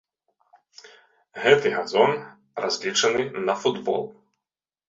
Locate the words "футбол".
3.63-4.03